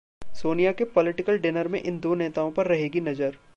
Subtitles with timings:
[0.35, 3.37] सोनिया के political dinner में इन दो नेताओं पर रहेगी नज़र